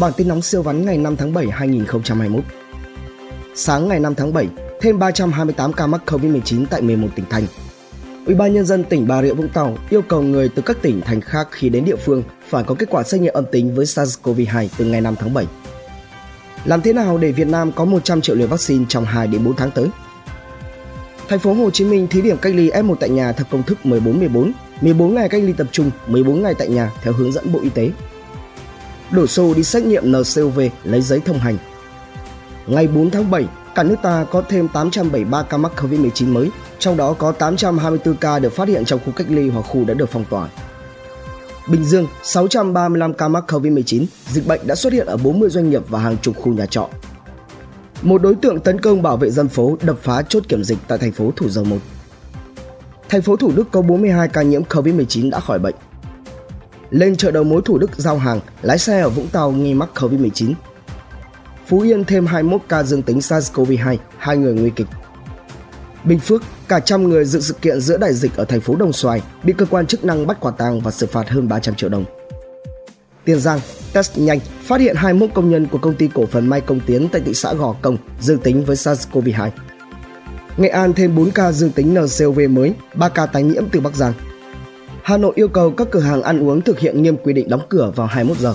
Bản 0.00 0.12
tin 0.16 0.28
nóng 0.28 0.42
siêu 0.42 0.62
vắn 0.62 0.86
ngày 0.86 0.98
5 0.98 1.16
tháng 1.16 1.34
7 1.34 1.46
2021. 1.50 2.44
Sáng 3.54 3.88
ngày 3.88 4.00
5 4.00 4.14
tháng 4.14 4.32
7, 4.32 4.48
thêm 4.80 4.98
328 4.98 5.72
ca 5.72 5.86
mắc 5.86 6.00
COVID-19 6.06 6.66
tại 6.70 6.82
11 6.82 7.08
tỉnh 7.14 7.24
thành. 7.30 7.46
Ủy 8.26 8.34
ban 8.34 8.54
nhân 8.54 8.66
dân 8.66 8.84
tỉnh 8.84 9.08
Bà 9.08 9.22
Rịa 9.22 9.34
Vũng 9.34 9.48
Tàu 9.48 9.78
yêu 9.90 10.02
cầu 10.02 10.22
người 10.22 10.48
từ 10.48 10.62
các 10.62 10.76
tỉnh 10.82 11.00
thành 11.00 11.20
khác 11.20 11.48
khi 11.50 11.68
đến 11.68 11.84
địa 11.84 11.96
phương 11.96 12.22
phải 12.48 12.64
có 12.64 12.74
kết 12.78 12.86
quả 12.90 13.02
xét 13.02 13.20
nghiệm 13.20 13.34
âm 13.34 13.44
tính 13.52 13.74
với 13.74 13.84
SARS-CoV-2 13.84 14.68
từ 14.78 14.84
ngày 14.84 15.00
5 15.00 15.14
tháng 15.18 15.34
7. 15.34 15.46
Làm 16.64 16.82
thế 16.82 16.92
nào 16.92 17.18
để 17.18 17.32
Việt 17.32 17.48
Nam 17.48 17.72
có 17.72 17.84
100 17.84 18.20
triệu 18.20 18.36
liều 18.36 18.48
vaccine 18.48 18.84
trong 18.88 19.04
2 19.04 19.26
đến 19.26 19.44
4 19.44 19.56
tháng 19.56 19.70
tới? 19.70 19.88
Thành 21.28 21.38
phố 21.38 21.52
Hồ 21.52 21.70
Chí 21.70 21.84
Minh 21.84 22.06
thí 22.10 22.22
điểm 22.22 22.36
cách 22.36 22.54
ly 22.54 22.70
F1 22.70 22.94
tại 22.94 23.08
nhà 23.08 23.32
theo 23.32 23.46
công 23.50 23.62
thức 23.62 23.78
14-14, 23.84 24.50
14 24.80 25.14
ngày 25.14 25.28
cách 25.28 25.42
ly 25.44 25.52
tập 25.52 25.66
trung, 25.72 25.90
14 26.06 26.42
ngày 26.42 26.54
tại 26.58 26.68
nhà 26.68 26.90
theo 27.02 27.12
hướng 27.12 27.32
dẫn 27.32 27.52
Bộ 27.52 27.60
Y 27.62 27.68
tế. 27.68 27.90
Đổ 29.10 29.26
xô 29.26 29.54
đi 29.54 29.62
xét 29.62 29.82
nghiệm 29.82 30.12
NCOV 30.12 30.60
lấy 30.84 31.00
giấy 31.00 31.20
thông 31.24 31.38
hành. 31.38 31.58
Ngày 32.66 32.88
4 32.88 33.10
tháng 33.10 33.30
7, 33.30 33.44
cả 33.74 33.82
nước 33.82 33.96
ta 34.02 34.26
có 34.30 34.42
thêm 34.48 34.68
873 34.68 35.42
ca 35.42 35.56
mắc 35.56 35.72
COVID-19 35.76 36.32
mới, 36.32 36.50
trong 36.78 36.96
đó 36.96 37.12
có 37.12 37.32
824 37.32 38.16
ca 38.16 38.38
được 38.38 38.52
phát 38.52 38.68
hiện 38.68 38.84
trong 38.84 39.00
khu 39.06 39.12
cách 39.16 39.26
ly 39.30 39.48
hoặc 39.48 39.62
khu 39.62 39.84
đã 39.84 39.94
được 39.94 40.08
phong 40.12 40.24
tỏa. 40.30 40.48
Bình 41.68 41.84
Dương, 41.84 42.06
635 42.22 43.14
ca 43.14 43.28
mắc 43.28 43.44
COVID-19, 43.52 44.06
dịch 44.32 44.46
bệnh 44.46 44.60
đã 44.66 44.74
xuất 44.74 44.92
hiện 44.92 45.06
ở 45.06 45.16
40 45.16 45.50
doanh 45.50 45.70
nghiệp 45.70 45.82
và 45.88 45.98
hàng 45.98 46.16
chục 46.22 46.36
khu 46.36 46.52
nhà 46.52 46.66
trọ. 46.66 46.88
Một 48.02 48.22
đối 48.22 48.34
tượng 48.34 48.60
tấn 48.60 48.80
công 48.80 49.02
bảo 49.02 49.16
vệ 49.16 49.30
dân 49.30 49.48
phố 49.48 49.76
đập 49.82 49.96
phá 50.02 50.22
chốt 50.28 50.42
kiểm 50.48 50.64
dịch 50.64 50.78
tại 50.88 50.98
thành 50.98 51.12
phố 51.12 51.32
Thủ 51.36 51.48
Dầu 51.48 51.64
Một. 51.64 51.78
Thành 53.08 53.22
phố 53.22 53.36
Thủ 53.36 53.52
Đức 53.56 53.64
có 53.70 53.82
42 53.82 54.28
ca 54.28 54.42
nhiễm 54.42 54.62
COVID-19 54.64 55.30
đã 55.30 55.40
khỏi 55.40 55.58
bệnh. 55.58 55.74
Lên 56.90 57.16
chợ 57.16 57.30
đầu 57.30 57.44
mối 57.44 57.62
Thủ 57.64 57.78
Đức 57.78 57.90
giao 57.96 58.18
hàng, 58.18 58.40
lái 58.62 58.78
xe 58.78 59.00
ở 59.00 59.08
Vũng 59.08 59.28
Tàu 59.28 59.52
nghi 59.52 59.74
mắc 59.74 59.88
COVID-19. 59.94 60.52
Phú 61.66 61.80
Yên 61.80 62.04
thêm 62.04 62.26
21 62.26 62.60
ca 62.68 62.82
dương 62.82 63.02
tính 63.02 63.18
SARS-CoV-2, 63.18 63.96
hai 64.18 64.36
người 64.36 64.54
nguy 64.54 64.70
kịch. 64.70 64.86
Bình 66.04 66.18
Phước, 66.18 66.42
cả 66.68 66.80
trăm 66.80 67.08
người 67.08 67.24
dự 67.24 67.40
sự 67.40 67.54
kiện 67.62 67.80
giữa 67.80 67.96
đại 67.96 68.14
dịch 68.14 68.36
ở 68.36 68.44
thành 68.44 68.60
phố 68.60 68.76
Đồng 68.76 68.92
Xoài 68.92 69.22
bị 69.42 69.52
cơ 69.58 69.66
quan 69.66 69.86
chức 69.86 70.04
năng 70.04 70.26
bắt 70.26 70.36
quả 70.40 70.52
tang 70.58 70.80
và 70.80 70.90
xử 70.90 71.06
phạt 71.06 71.28
hơn 71.28 71.48
300 71.48 71.74
triệu 71.74 71.88
đồng. 71.88 72.04
Tiền 73.24 73.40
Giang, 73.40 73.60
test 73.92 74.18
nhanh, 74.18 74.40
phát 74.62 74.80
hiện 74.80 74.96
21 74.96 75.30
công 75.34 75.50
nhân 75.50 75.66
của 75.66 75.78
công 75.78 75.94
ty 75.94 76.08
cổ 76.14 76.26
phần 76.26 76.46
May 76.46 76.60
Công 76.60 76.80
Tiến 76.80 77.08
tại 77.12 77.22
thị 77.24 77.34
xã 77.34 77.54
Gò 77.54 77.74
Công 77.82 77.96
dương 78.20 78.38
tính 78.38 78.64
với 78.64 78.76
SARS-CoV-2. 78.76 79.50
Nghệ 80.56 80.68
An 80.68 80.92
thêm 80.92 81.16
4 81.16 81.30
ca 81.30 81.52
dương 81.52 81.72
tính 81.72 81.94
NCOV 81.94 82.40
mới, 82.50 82.74
3 82.94 83.08
ca 83.08 83.26
tái 83.26 83.42
nhiễm 83.42 83.64
từ 83.72 83.80
Bắc 83.80 83.94
Giang. 83.94 84.12
Hà 85.06 85.16
Nội 85.16 85.32
yêu 85.34 85.48
cầu 85.48 85.70
các 85.70 85.88
cửa 85.90 86.00
hàng 86.00 86.22
ăn 86.22 86.48
uống 86.48 86.60
thực 86.60 86.78
hiện 86.78 87.02
nghiêm 87.02 87.16
quy 87.16 87.32
định 87.32 87.48
đóng 87.48 87.60
cửa 87.68 87.92
vào 87.94 88.06
21 88.06 88.38
giờ. 88.38 88.54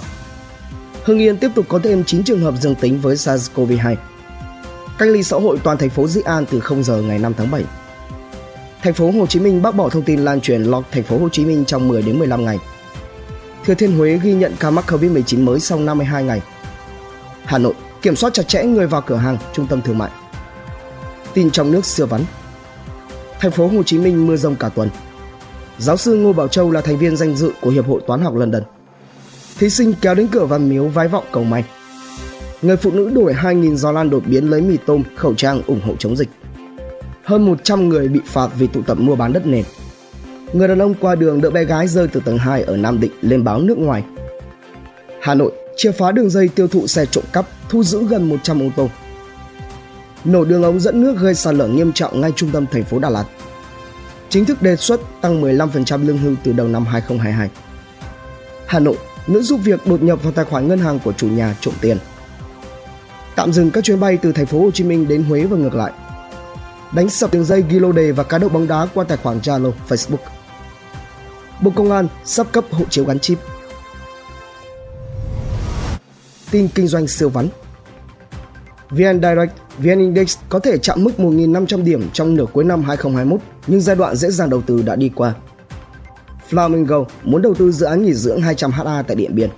Hưng 1.04 1.20
Yên 1.20 1.38
tiếp 1.38 1.52
tục 1.56 1.66
có 1.70 1.80
thêm 1.84 2.04
9 2.04 2.24
trường 2.24 2.40
hợp 2.40 2.54
dương 2.62 2.76
tính 2.76 3.00
với 3.02 3.16
SARS-CoV-2. 3.16 3.96
Cách 4.98 5.10
ly 5.10 5.24
xã 5.24 5.38
hội 5.38 5.60
toàn 5.64 5.78
thành 5.78 5.90
phố 5.90 6.08
Dĩ 6.08 6.22
An 6.22 6.46
từ 6.52 6.60
0 6.60 6.84
giờ 6.84 7.02
ngày 7.02 7.20
5 7.20 7.34
tháng 7.38 7.52
7. 7.52 7.64
Thành 8.84 8.94
phố 8.94 9.12
Hồ 9.12 9.26
Chí 9.26 9.40
Minh 9.40 9.62
bác 9.62 9.76
bỏ 9.76 9.90
thông 9.90 10.04
tin 10.04 10.20
lan 10.20 10.42
truyền 10.42 10.64
lọt 10.64 10.84
thành 10.92 11.04
phố 11.04 11.18
Hồ 11.18 11.30
Chí 11.30 11.46
Minh 11.46 11.66
trong 11.66 11.88
10 11.88 12.02
đến 12.02 12.20
15 12.20 12.46
ngày. 12.46 12.60
Thừa 13.66 13.74
Thiên 13.74 13.98
Huế 13.98 14.20
ghi 14.24 14.34
nhận 14.34 14.54
ca 14.60 14.70
mắc 14.70 14.92
Covid-19 14.92 15.44
mới 15.44 15.60
sau 15.60 15.80
52 15.80 16.24
ngày. 16.24 16.42
Hà 17.46 17.58
Nội 17.58 17.74
kiểm 18.02 18.16
soát 18.16 18.34
chặt 18.34 18.48
chẽ 18.48 18.64
người 18.64 18.88
vào 18.88 19.02
cửa 19.02 19.16
hàng, 19.16 19.38
trung 19.54 19.68
tâm 19.68 19.82
thương 19.82 19.98
mại. 19.98 20.12
Tin 21.34 21.52
trong 21.52 21.72
nước 21.72 21.86
xưa 21.86 22.06
vắn. 22.06 22.22
Thành 23.40 23.52
phố 23.52 23.68
Hồ 23.68 23.84
Chí 23.84 23.98
Minh 23.98 24.28
mưa 24.28 24.36
rông 24.38 24.56
cả 24.56 24.70
tuần. 24.70 24.90
Giáo 25.78 25.98
sư 25.98 26.16
Ngô 26.16 26.34
Bảo 26.34 26.48
Châu 26.48 26.72
là 26.72 26.82
thành 26.82 26.98
viên 26.98 27.18
danh 27.18 27.36
dự 27.36 27.52
của 27.62 27.70
Hiệp 27.70 27.88
hội 27.88 28.02
Toán 28.08 28.22
học 28.22 28.36
London. 28.36 28.64
Thí 29.60 29.70
sinh 29.70 29.94
kéo 30.02 30.16
đến 30.16 30.28
cửa 30.32 30.46
văn 30.46 30.70
miếu 30.70 30.88
vái 30.88 31.08
vọng 31.08 31.24
cầu 31.32 31.44
may. 31.44 31.64
Người 32.62 32.78
phụ 32.78 32.92
nữ 32.92 33.10
đổi 33.10 33.34
2.000 33.34 33.76
giò 33.76 33.92
lan 33.92 34.10
đột 34.10 34.24
biến 34.26 34.50
lấy 34.50 34.62
mì 34.62 34.78
tôm, 34.86 35.04
khẩu 35.16 35.36
trang 35.36 35.62
ủng 35.68 35.82
hộ 35.86 35.94
chống 36.00 36.16
dịch. 36.16 36.30
Hơn 37.24 37.46
100 37.46 37.90
người 37.90 38.08
bị 38.08 38.20
phạt 38.26 38.48
vì 38.58 38.68
tụ 38.68 38.82
tập 38.82 39.00
mua 39.00 39.16
bán 39.16 39.34
đất 39.34 39.48
nền. 39.48 39.64
Người 40.54 40.68
đàn 40.68 40.80
ông 40.80 40.94
qua 40.94 41.16
đường 41.16 41.42
đỡ 41.42 41.50
bé 41.50 41.64
gái 41.64 41.88
rơi 41.88 42.08
từ 42.08 42.22
tầng 42.26 42.38
2 42.38 42.62
ở 42.64 42.78
Nam 42.78 43.00
Định 43.00 43.12
lên 43.22 43.44
báo 43.44 43.60
nước 43.60 43.78
ngoài. 43.78 44.04
Hà 45.22 45.36
Nội 45.36 45.52
chia 45.78 45.92
phá 45.92 46.12
đường 46.12 46.30
dây 46.30 46.48
tiêu 46.48 46.68
thụ 46.68 46.88
xe 46.88 47.06
trộm 47.06 47.24
cắp, 47.34 47.46
thu 47.70 47.84
giữ 47.84 48.08
gần 48.08 48.30
100 48.30 48.62
ô 48.62 48.66
tô. 48.76 48.90
Nổ 50.26 50.46
đường 50.46 50.64
ống 50.64 50.80
dẫn 50.80 51.02
nước 51.02 51.18
gây 51.20 51.36
sạt 51.36 51.56
lở 51.56 51.68
nghiêm 51.68 51.92
trọng 51.94 52.22
ngay 52.22 52.32
trung 52.36 52.50
tâm 52.54 52.66
thành 52.72 52.84
phố 52.84 53.00
Đà 53.00 53.10
Lạt. 53.10 53.26
Chính 54.32 54.46
thức 54.46 54.62
đề 54.62 54.76
xuất 54.76 55.02
tăng 55.22 55.42
15% 55.42 56.06
lương 56.06 56.18
hưu 56.18 56.36
từ 56.44 56.52
đầu 56.52 56.68
năm 56.68 56.86
2022. 56.86 57.50
Hà 58.66 58.80
Nội, 58.80 58.98
nữ 59.28 59.42
giúp 59.42 59.60
việc 59.64 59.88
đột 59.88 60.04
nhập 60.04 60.24
vào 60.24 60.32
tài 60.32 60.46
khoản 60.46 60.68
ngân 60.68 60.80
hàng 60.80 61.00
của 61.00 61.14
chủ 61.14 61.28
nhà 61.28 61.56
trộm 61.62 61.74
tiền. 61.82 61.98
Tạm 63.36 63.54
dừng 63.54 63.72
các 63.72 63.84
chuyến 63.84 64.00
bay 64.00 64.18
từ 64.18 64.32
thành 64.32 64.46
phố 64.46 64.60
Hồ 64.60 64.72
Chí 64.72 64.84
Minh 64.84 65.08
đến 65.08 65.24
Huế 65.24 65.44
và 65.44 65.58
ngược 65.58 65.76
lại. 65.76 65.92
Đánh 66.94 67.10
sập 67.10 67.34
đường 67.34 67.46
dây 67.46 67.64
ghi 67.70 67.80
lô 67.80 67.92
đề 67.92 68.12
và 68.12 68.24
cá 68.24 68.38
độ 68.38 68.50
bóng 68.50 68.68
đá 68.68 68.88
qua 68.94 69.04
tài 69.04 69.18
khoản 69.18 69.40
Zalo, 69.40 69.72
Facebook. 69.88 70.18
Bộ 71.62 71.72
Công 71.76 71.92
an 71.92 72.08
sắp 72.26 72.48
cấp 72.52 72.66
hộ 72.72 72.86
chiếu 72.90 73.06
gắn 73.06 73.20
chip. 73.20 73.38
Tin 76.52 76.68
kinh 76.68 76.88
doanh 76.88 77.08
siêu 77.08 77.30
vắn. 77.30 77.48
VN 78.92 79.22
Direct, 79.22 79.54
VN 79.78 80.00
Index 80.00 80.38
có 80.50 80.60
thể 80.60 80.78
chạm 80.78 81.04
mức 81.04 81.12
1.500 81.18 81.84
điểm 81.84 82.10
trong 82.14 82.36
nửa 82.36 82.46
cuối 82.54 82.64
năm 82.64 82.84
2021, 82.84 83.40
nhưng 83.68 83.82
giai 83.82 83.96
đoạn 83.96 84.16
dễ 84.16 84.32
dàng 84.32 84.50
đầu 84.50 84.62
tư 84.62 84.82
đã 84.86 84.96
đi 84.96 85.12
qua. 85.16 85.34
Flamingo 86.50 87.06
muốn 87.24 87.42
đầu 87.42 87.54
tư 87.54 87.72
dự 87.72 87.86
án 87.86 88.04
nghỉ 88.04 88.14
dưỡng 88.14 88.42
200 88.42 88.72
ha 88.72 89.02
tại 89.02 89.16
Điện 89.16 89.36
Biên. 89.36 89.50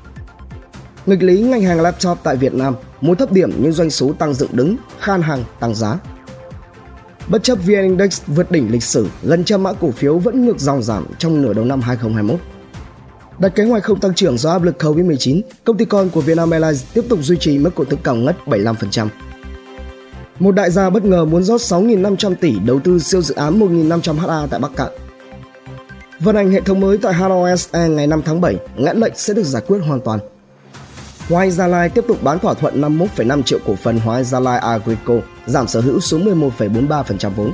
Nghịch 1.05 1.23
lý 1.23 1.41
ngành 1.41 1.61
hàng 1.61 1.81
laptop 1.81 2.17
tại 2.23 2.35
Việt 2.35 2.53
Nam 2.53 2.75
muốn 3.01 3.15
thấp 3.15 3.31
điểm 3.31 3.51
nhưng 3.59 3.71
doanh 3.71 3.89
số 3.89 4.13
tăng 4.13 4.33
dựng 4.33 4.49
đứng, 4.53 4.75
khan 4.99 5.21
hàng 5.21 5.43
tăng 5.59 5.75
giá. 5.75 5.97
Bất 7.27 7.43
chấp 7.43 7.57
VN 7.65 7.81
Index 7.81 8.21
vượt 8.27 8.51
đỉnh 8.51 8.71
lịch 8.71 8.83
sử, 8.83 9.07
gần 9.23 9.43
trăm 9.43 9.63
mã 9.63 9.73
cổ 9.73 9.91
phiếu 9.91 10.17
vẫn 10.17 10.45
ngược 10.45 10.59
dòng 10.59 10.83
giảm 10.83 11.05
trong 11.17 11.41
nửa 11.41 11.53
đầu 11.53 11.65
năm 11.65 11.81
2021. 11.81 12.39
Đặt 13.39 13.55
kế 13.55 13.63
hoạch 13.63 13.83
không 13.83 13.99
tăng 13.99 14.13
trưởng 14.13 14.37
do 14.37 14.51
áp 14.51 14.63
lực 14.63 14.83
Covid-19, 14.83 15.41
công 15.63 15.77
ty 15.77 15.85
con 15.85 16.09
của 16.09 16.21
Vietnam 16.21 16.51
Airlines 16.51 16.83
tiếp 16.93 17.05
tục 17.09 17.19
duy 17.21 17.37
trì 17.37 17.59
mức 17.59 17.69
cổ 17.75 17.83
tức 17.83 17.99
cao 18.03 18.15
ngất 18.15 18.35
75%. 18.45 19.07
Một 20.39 20.51
đại 20.51 20.71
gia 20.71 20.89
bất 20.89 21.05
ngờ 21.05 21.25
muốn 21.25 21.43
rót 21.43 21.61
6.500 21.61 22.35
tỷ 22.35 22.59
đầu 22.65 22.79
tư 22.79 22.99
siêu 22.99 23.21
dự 23.21 23.35
án 23.35 23.59
1.500 23.59 24.19
ha 24.19 24.47
tại 24.49 24.59
Bắc 24.59 24.71
Cạn. 24.75 24.91
Vận 26.19 26.35
hành 26.35 26.51
hệ 26.51 26.61
thống 26.61 26.79
mới 26.79 26.97
tại 26.97 27.13
Halo 27.13 27.55
SE 27.55 27.89
ngày 27.89 28.07
5 28.07 28.21
tháng 28.25 28.41
7, 28.41 28.55
ngãn 28.77 28.99
lệnh 28.99 29.13
sẽ 29.15 29.33
được 29.33 29.43
giải 29.43 29.63
quyết 29.67 29.79
hoàn 29.79 30.01
toàn. 30.01 30.19
Hoài 31.29 31.51
Gia 31.51 31.67
Lai 31.67 31.89
tiếp 31.89 32.05
tục 32.07 32.23
bán 32.23 32.39
thỏa 32.39 32.53
thuận 32.53 32.81
51,5 32.81 33.41
triệu 33.41 33.59
cổ 33.65 33.75
phần 33.75 33.99
Hoài 33.99 34.23
Gia 34.23 34.39
Lai 34.39 34.59
Agrico, 34.59 35.13
giảm 35.45 35.67
sở 35.67 35.81
hữu 35.81 35.99
xuống 35.99 36.41
11,43% 36.57 37.29
vốn. 37.29 37.51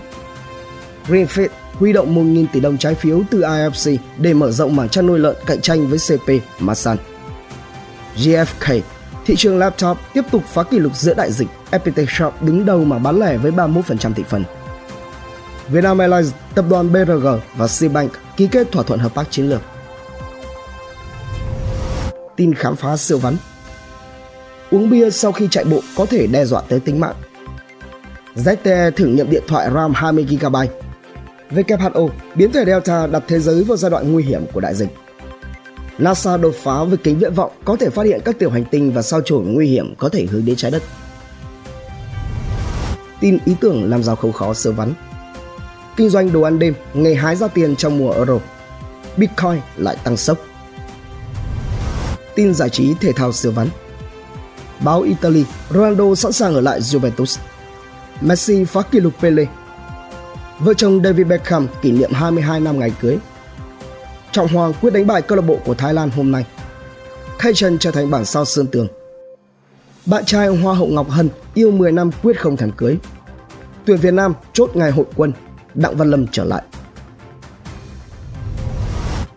Greenfit 1.07 1.47
huy 1.79 1.93
động 1.93 2.33
1.000 2.33 2.45
tỷ 2.53 2.59
đồng 2.59 2.77
trái 2.77 2.95
phiếu 2.95 3.21
từ 3.31 3.41
IFC 3.41 3.97
để 4.17 4.33
mở 4.33 4.51
rộng 4.51 4.75
mảng 4.75 4.89
chăn 4.89 5.07
nuôi 5.07 5.19
lợn 5.19 5.35
cạnh 5.45 5.61
tranh 5.61 5.87
với 5.87 5.99
CP 6.07 6.33
Masan. 6.59 6.97
GFK 8.17 8.81
Thị 9.25 9.35
trường 9.37 9.57
laptop 9.57 9.97
tiếp 10.13 10.21
tục 10.31 10.43
phá 10.45 10.63
kỷ 10.63 10.79
lục 10.79 10.95
giữa 10.95 11.13
đại 11.13 11.31
dịch, 11.31 11.47
FPT 11.71 12.05
Shop 12.09 12.43
đứng 12.43 12.65
đầu 12.65 12.83
mà 12.83 12.99
bán 12.99 13.19
lẻ 13.19 13.37
với 13.37 13.51
31% 13.51 14.13
thị 14.13 14.23
phần. 14.29 14.43
Vietnam 15.67 15.97
Airlines, 15.97 16.33
tập 16.55 16.65
đoàn 16.69 16.91
BRG 16.91 17.27
và 17.57 17.67
Cbank 17.79 18.11
ký 18.37 18.47
kết 18.47 18.71
thỏa 18.71 18.83
thuận 18.83 18.99
hợp 18.99 19.15
tác 19.15 19.31
chiến 19.31 19.49
lược. 19.49 19.61
Tin 22.35 22.53
khám 22.53 22.75
phá 22.75 22.97
siêu 22.97 23.17
vắn 23.17 23.37
Uống 24.71 24.89
bia 24.89 25.09
sau 25.09 25.31
khi 25.31 25.47
chạy 25.51 25.63
bộ 25.63 25.81
có 25.95 26.05
thể 26.05 26.27
đe 26.27 26.45
dọa 26.45 26.61
tới 26.69 26.79
tính 26.79 26.99
mạng. 26.99 27.15
ZTE 28.35 28.91
thử 28.91 29.05
nghiệm 29.05 29.29
điện 29.29 29.43
thoại 29.47 29.69
RAM 29.73 29.93
20GB. 29.93 30.67
WHO 31.51 32.09
biến 32.35 32.51
thể 32.51 32.65
Delta 32.65 33.07
đặt 33.07 33.23
thế 33.27 33.39
giới 33.39 33.63
vào 33.63 33.77
giai 33.77 33.91
đoạn 33.91 34.11
nguy 34.11 34.23
hiểm 34.23 34.45
của 34.53 34.59
đại 34.59 34.75
dịch. 34.75 34.89
NASA 35.97 36.37
đột 36.37 36.55
phá 36.63 36.83
với 36.83 36.97
kính 36.97 37.19
viễn 37.19 37.33
vọng 37.33 37.51
có 37.65 37.75
thể 37.75 37.89
phát 37.89 38.05
hiện 38.05 38.21
các 38.25 38.39
tiểu 38.39 38.49
hành 38.49 38.65
tinh 38.65 38.93
và 38.93 39.01
sao 39.01 39.21
chổi 39.25 39.43
nguy 39.45 39.67
hiểm 39.67 39.95
có 39.95 40.09
thể 40.09 40.25
hướng 40.25 40.45
đến 40.45 40.55
trái 40.55 40.71
đất. 40.71 40.83
Tin 43.19 43.37
ý 43.45 43.55
tưởng 43.61 43.89
làm 43.89 44.03
giàu 44.03 44.15
không 44.15 44.33
khó 44.33 44.53
sơ 44.53 44.71
vắn. 44.71 44.93
Kinh 45.97 46.09
doanh 46.09 46.31
đồ 46.31 46.41
ăn 46.41 46.59
đêm, 46.59 46.73
ngày 46.93 47.15
hái 47.15 47.35
ra 47.35 47.47
tiền 47.47 47.75
trong 47.75 47.97
mùa 47.97 48.11
Euro. 48.11 48.39
Bitcoin 49.17 49.59
lại 49.77 49.97
tăng 50.03 50.17
sốc. 50.17 50.37
Tin 52.35 52.53
giải 52.53 52.69
trí 52.69 52.93
thể 52.93 53.11
thao 53.11 53.31
sơ 53.31 53.51
vắn. 53.51 53.67
Báo 54.79 55.01
Italy, 55.01 55.45
Ronaldo 55.69 56.15
sẵn 56.15 56.31
sàng 56.31 56.55
ở 56.55 56.61
lại 56.61 56.79
Juventus. 56.79 57.39
Messi 58.21 58.63
phá 58.63 58.81
kỷ 58.81 58.99
lục 58.99 59.13
Pele. 59.21 59.45
Vợ 60.59 60.73
chồng 60.73 61.01
David 61.03 61.27
Beckham 61.27 61.67
kỷ 61.81 61.91
niệm 61.91 62.11
22 62.13 62.59
năm 62.59 62.79
ngày 62.79 62.91
cưới. 63.01 63.17
Trọng 64.31 64.47
Hoàng 64.47 64.73
quyết 64.81 64.93
đánh 64.93 65.07
bại 65.07 65.21
câu 65.21 65.35
lạc 65.35 65.41
bộ 65.41 65.57
của 65.65 65.73
Thái 65.73 65.93
Lan 65.93 66.09
hôm 66.09 66.31
nay. 66.31 66.45
Khai 67.37 67.51
chân 67.55 67.77
trở 67.79 67.91
thành 67.91 68.11
bản 68.11 68.25
sao 68.25 68.45
sơn 68.45 68.67
tường. 68.67 68.87
Bạn 70.05 70.25
trai 70.25 70.47
Hoa 70.47 70.75
hậu 70.75 70.87
Ngọc 70.87 71.09
Hân 71.09 71.29
yêu 71.53 71.71
10 71.71 71.91
năm 71.91 72.11
quyết 72.23 72.39
không 72.39 72.57
thèm 72.57 72.71
cưới. 72.71 72.97
Tuyển 73.85 73.97
Việt 73.97 74.13
Nam 74.13 74.33
chốt 74.53 74.71
ngày 74.73 74.91
hội 74.91 75.05
quân, 75.15 75.33
Đặng 75.73 75.95
Văn 75.95 76.11
Lâm 76.11 76.27
trở 76.27 76.43
lại. 76.43 76.63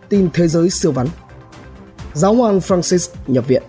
Tin 0.09 0.29
thế 0.33 0.47
giới 0.47 0.69
siêu 0.69 0.91
vắn. 0.91 1.07
Giáo 2.13 2.33
hoàng 2.33 2.59
Francis 2.59 3.09
nhập 3.27 3.47
viện. 3.47 3.63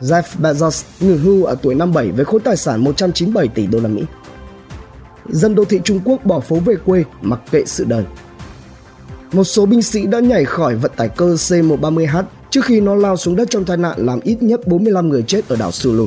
Jeff 0.00 0.22
Bezos 0.40 0.82
nghỉ 1.00 1.16
hưu 1.16 1.44
ở 1.44 1.56
tuổi 1.62 1.74
57 1.74 2.12
với 2.12 2.24
khối 2.24 2.40
tài 2.40 2.56
sản 2.56 2.84
197 2.84 3.48
tỷ 3.48 3.66
đô 3.66 3.80
la 3.80 3.88
Mỹ. 3.88 4.04
Dân 5.28 5.54
đô 5.54 5.64
thị 5.64 5.80
Trung 5.84 6.00
Quốc 6.04 6.24
bỏ 6.24 6.40
phố 6.40 6.56
về 6.56 6.74
quê 6.84 7.04
mặc 7.22 7.40
kệ 7.50 7.62
sự 7.66 7.84
đời. 7.84 8.04
Một 9.32 9.44
số 9.44 9.66
binh 9.66 9.82
sĩ 9.82 10.06
đã 10.06 10.20
nhảy 10.20 10.44
khỏi 10.44 10.74
vận 10.74 10.90
tải 10.96 11.08
cơ 11.08 11.26
C-130H 11.26 12.22
trước 12.50 12.64
khi 12.64 12.80
nó 12.80 12.94
lao 12.94 13.16
xuống 13.16 13.36
đất 13.36 13.50
trong 13.50 13.64
tai 13.64 13.76
nạn 13.76 13.94
làm 13.96 14.20
ít 14.20 14.42
nhất 14.42 14.66
45 14.66 15.08
người 15.08 15.22
chết 15.22 15.48
ở 15.48 15.56
đảo 15.56 15.72
Sulu. 15.72 16.06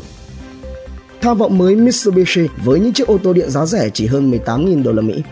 Tham 1.21 1.37
vọng 1.37 1.57
mới 1.57 1.75
Mitsubishi 1.75 2.47
với 2.63 2.79
những 2.79 2.93
chiếc 2.93 3.07
ô 3.07 3.17
tô 3.23 3.33
điện 3.33 3.49
giá 3.49 3.65
rẻ 3.65 3.89
chỉ 3.93 4.07
hơn 4.07 4.31
18.000 4.31 4.83
đô 4.83 4.91
la 4.91 5.01
Mỹ. 5.01 5.23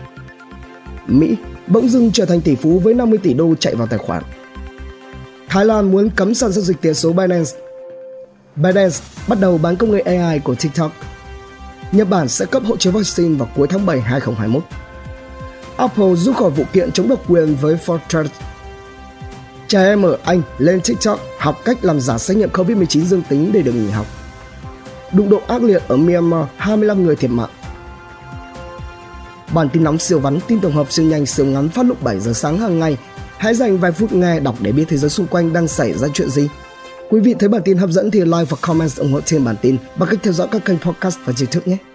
Mỹ 1.06 1.36
bỗng 1.66 1.88
dưng 1.88 2.12
trở 2.12 2.24
thành 2.24 2.40
tỷ 2.40 2.54
phú 2.54 2.78
với 2.78 2.94
50 2.94 3.18
tỷ 3.22 3.34
đô 3.34 3.54
chạy 3.54 3.74
vào 3.74 3.86
tài 3.86 3.98
khoản. 3.98 4.22
Thái 5.48 5.64
Lan 5.64 5.90
muốn 5.90 6.10
cấm 6.10 6.34
sàn 6.34 6.52
giao 6.52 6.64
dịch 6.64 6.76
tiền 6.80 6.94
số 6.94 7.12
Binance. 7.12 7.50
Binance 8.56 8.96
bắt 9.28 9.40
đầu 9.40 9.58
bán 9.58 9.76
công 9.76 9.90
nghệ 9.90 10.00
AI 10.00 10.38
của 10.38 10.54
TikTok. 10.54 10.92
Nhật 11.92 12.08
Bản 12.08 12.28
sẽ 12.28 12.44
cấp 12.46 12.62
hộ 12.66 12.76
chiếu 12.76 12.92
vaccine 12.92 13.36
vào 13.36 13.48
cuối 13.56 13.68
tháng 13.70 13.86
7 13.86 14.00
2021. 14.00 14.62
Apple 15.76 16.14
rút 16.14 16.36
khỏi 16.36 16.50
vụ 16.50 16.64
kiện 16.72 16.92
chống 16.92 17.08
độc 17.08 17.22
quyền 17.28 17.54
với 17.54 17.78
Fortran. 17.86 18.26
Trẻ 19.68 19.84
em 19.84 20.02
ở 20.02 20.18
Anh 20.24 20.42
lên 20.58 20.80
TikTok 20.80 21.20
học 21.38 21.56
cách 21.64 21.84
làm 21.84 22.00
giả 22.00 22.18
xét 22.18 22.36
nghiệm 22.36 22.50
COVID-19 22.50 23.04
dương 23.04 23.22
tính 23.28 23.52
để 23.52 23.62
được 23.62 23.72
nghỉ 23.72 23.90
học. 23.90 24.06
Đụng 25.12 25.30
độ 25.30 25.40
ác 25.48 25.62
liệt 25.62 25.82
ở 25.88 25.96
Myanmar, 25.96 26.46
25 26.56 27.04
người 27.04 27.16
thiệt 27.16 27.30
mạng. 27.30 27.50
Bản 29.54 29.68
tin 29.68 29.84
nóng 29.84 29.98
siêu 29.98 30.18
vắn, 30.18 30.38
tin 30.48 30.60
tổng 30.60 30.72
hợp 30.72 30.92
siêu 30.92 31.06
nhanh, 31.06 31.26
siêu 31.26 31.46
ngắn 31.46 31.68
phát 31.68 31.86
lúc 31.86 32.02
7 32.02 32.20
giờ 32.20 32.32
sáng 32.32 32.58
hàng 32.58 32.78
ngày. 32.78 32.96
Hãy 33.38 33.54
dành 33.54 33.78
vài 33.78 33.92
phút 33.92 34.12
nghe 34.12 34.40
đọc 34.40 34.54
để 34.60 34.72
biết 34.72 34.84
thế 34.88 34.96
giới 34.96 35.10
xung 35.10 35.26
quanh 35.26 35.52
đang 35.52 35.68
xảy 35.68 35.92
ra 35.92 36.08
chuyện 36.14 36.30
gì. 36.30 36.48
Quý 37.10 37.20
vị 37.20 37.34
thấy 37.38 37.48
bản 37.48 37.62
tin 37.64 37.76
hấp 37.76 37.90
dẫn 37.90 38.10
thì 38.10 38.20
like 38.20 38.44
và 38.48 38.56
comment 38.60 38.96
ủng 38.96 39.12
hộ 39.12 39.20
trên 39.20 39.44
bản 39.44 39.56
tin 39.62 39.76
bằng 39.96 40.08
cách 40.08 40.18
theo 40.22 40.32
dõi 40.32 40.48
các 40.52 40.64
kênh 40.64 40.78
podcast 40.78 41.18
và 41.24 41.32
YouTube 41.40 41.72
nhé. 41.72 41.87